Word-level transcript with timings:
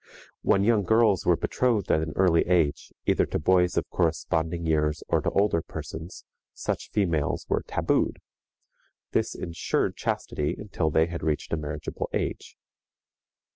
When 0.41 0.63
young 0.63 0.81
girls 0.81 1.27
were 1.27 1.37
betrothed 1.37 1.91
at 1.91 2.01
an 2.01 2.13
early 2.15 2.41
age, 2.47 2.91
either 3.05 3.27
to 3.27 3.37
boys 3.37 3.77
of 3.77 3.87
corresponding 3.91 4.65
years 4.65 5.03
or 5.07 5.21
to 5.21 5.29
older 5.29 5.61
persons, 5.61 6.25
such 6.55 6.89
females 6.89 7.45
were 7.47 7.61
tabooed. 7.61 8.17
This 9.11 9.35
insured 9.35 9.95
chastity 9.95 10.55
until 10.57 10.89
they 10.89 11.05
had 11.05 11.21
reached 11.21 11.53
a 11.53 11.55
marriageable 11.57 12.09
age. 12.13 12.57